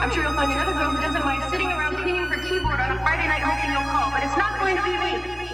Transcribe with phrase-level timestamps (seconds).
[0.00, 2.92] I'm sure you'll find another girl who doesn't mind sitting around cleaning her keyboard on
[2.92, 5.47] a Friday night hoping you'll call, but it's not going to be me.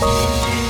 [0.00, 0.67] Bye.